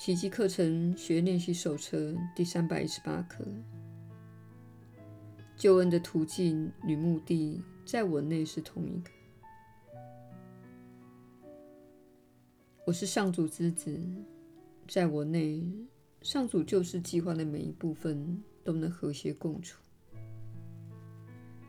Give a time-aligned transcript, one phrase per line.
[0.00, 3.44] 奇迹课程学练习手册第三百一十八课：
[5.58, 9.10] 救恩的途径与目的，在我内是同一个。
[12.86, 14.00] 我是上主之子，
[14.88, 15.62] 在我内，
[16.22, 19.82] 上主救世计划的每一部分都能和谐共处，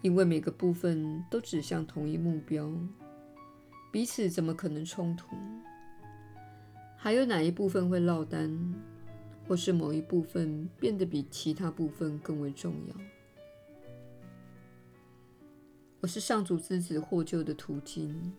[0.00, 2.72] 因为每个部分都指向同一目标，
[3.92, 5.36] 彼此怎么可能冲突？
[7.04, 8.58] 还有哪一部分会落单，
[9.46, 12.96] 或是某一部分变得比其他部分更为重要？
[16.00, 18.32] 我是上主之子获救的途径，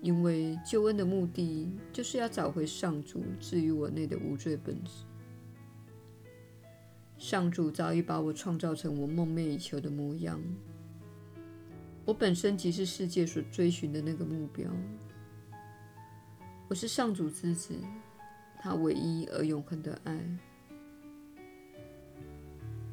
[0.00, 5.04] 因为救恩的目的就是要找回上主置于我内的无罪本质。
[7.18, 10.40] 上主早已把我创造成我梦寐以求的模样，
[12.06, 14.70] 我本身即是世界所追寻的那个目标。
[16.68, 17.76] 我是上主之子，
[18.58, 20.38] 他唯一而永恒的爱。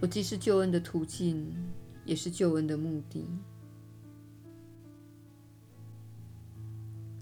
[0.00, 1.54] 我既是救恩的途径，
[2.04, 3.24] 也是救恩的目的。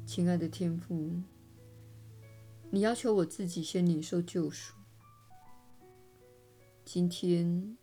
[0.06, 1.12] 亲爱的天父，
[2.70, 4.74] 你要求我自己先领受救赎。
[6.82, 7.76] 今天，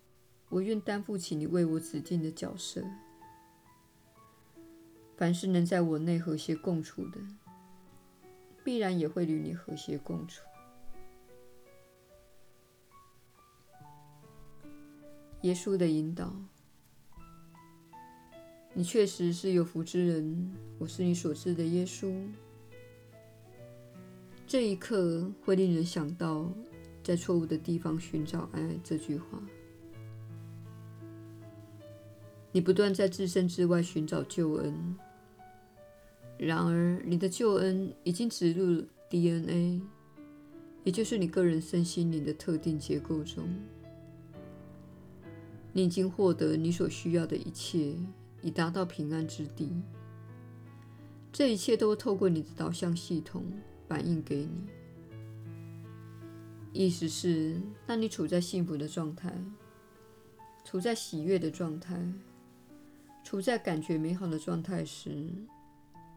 [0.49, 2.83] 我愿担负起你为我指定的角色。
[5.15, 7.19] 凡是能在我内和谐共处的，
[8.65, 10.41] 必然也会与你和谐共处。
[15.41, 16.33] 耶稣的引导，
[18.73, 20.51] 你确实是有福之人。
[20.79, 22.11] 我是你所知的耶稣。
[24.47, 26.51] 这一刻会令人想到，
[27.03, 29.39] 在错误的地方寻找爱这句话。
[32.51, 34.97] 你不断在自身之外寻找救恩。
[36.37, 39.81] 然而，你的救恩已经植入 DNA，
[40.83, 43.47] 也就是你个人身心灵的特定结构中。
[45.71, 47.95] 你已经获得你所需要的一切，
[48.41, 49.71] 以达到平安之地。
[51.31, 53.45] 这一切都透过你的导向系统
[53.87, 54.51] 反映给你。
[56.71, 59.33] 意思是，当你处在幸福的状态，
[60.65, 61.97] 处在喜悦的状态，
[63.23, 65.29] 处在感觉美好的状态时，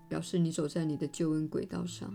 [0.09, 2.13] 表示你走在你的救恩轨道上，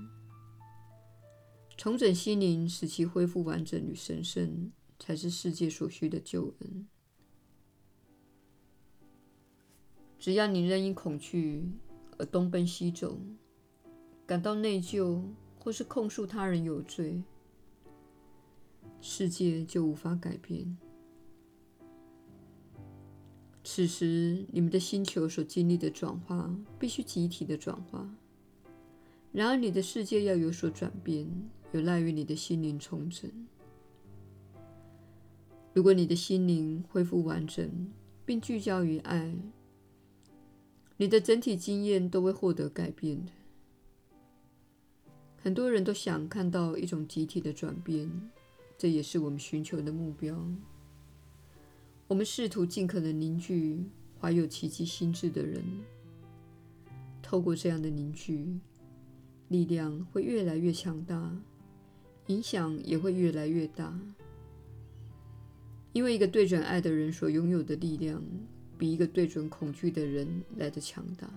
[1.77, 6.87] 重整心灵，使其恢复完整与神圣，才是世界所需的救恩。
[10.17, 11.69] 只要你仍因恐惧
[12.17, 13.19] 而东奔西走，
[14.25, 15.21] 感到内疚，
[15.59, 17.21] 或是控诉他人有罪，
[19.01, 20.77] 世界就无法改变。
[23.75, 28.07] 此时，你们的星球所经历的转化必须集体的转化。
[29.31, 31.27] 然而，你的世界要有所转变，
[31.71, 33.27] 有赖于你的心灵重整。
[35.73, 37.91] 如果你的心灵恢复完整，
[38.23, 39.33] 并聚焦于爱，
[40.97, 43.31] 你的整体经验都会获得改变的。
[45.41, 48.29] 很多人都想看到一种集体的转变，
[48.77, 50.37] 这也是我们寻求的目标。
[52.07, 53.83] 我们试图尽可能凝聚
[54.19, 55.63] 怀有奇迹心智的人，
[57.21, 58.59] 透过这样的凝聚，
[59.47, 61.35] 力量会越来越强大，
[62.27, 63.97] 影响也会越来越大。
[65.93, 68.21] 因为一个对准爱的人所拥有的力量，
[68.77, 70.27] 比一个对准恐惧的人
[70.57, 71.29] 来得强大。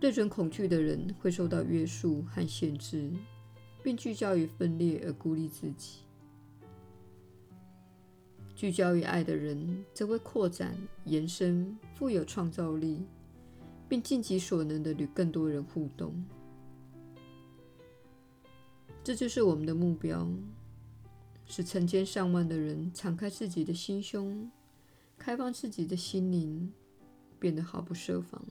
[0.00, 3.10] 对准恐惧的人会受到约束和限制，
[3.82, 5.98] 并聚焦于分裂而孤立自己。
[8.58, 13.04] 聚焦于爱的人，则会扩展、延伸、富有创造力，
[13.88, 16.12] 并尽己所能地与更多人互动。
[19.04, 20.28] 这就是我们的目标：
[21.46, 24.50] 使成千上万的人敞开自己的心胸，
[25.16, 26.72] 开放自己的心灵，
[27.38, 28.44] 变得毫不设防，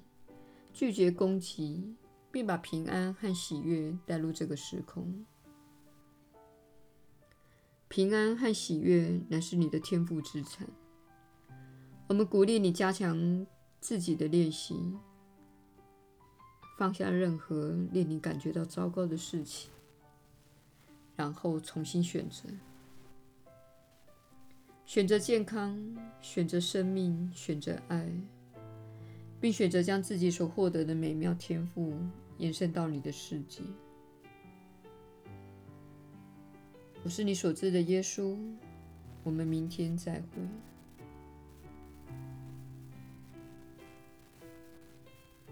[0.72, 1.84] 拒绝攻击，
[2.32, 5.26] 并把平安和喜悦带入这个时空。
[7.98, 10.68] 平安和喜悦乃是你的天赋之产。
[12.06, 13.48] 我们鼓励你加强
[13.82, 14.76] 自己的练习，
[16.78, 19.72] 放下任何令你感觉到糟糕的事情，
[21.16, 22.48] 然后重新选择：
[24.86, 25.76] 选择健康，
[26.22, 28.08] 选择生命，选择爱，
[29.42, 31.98] 并选择将自己所获得的美妙天赋
[32.38, 33.64] 延伸到你的世界。
[37.04, 38.36] 我是你所知的耶稣，
[39.24, 40.28] 我们明天再会。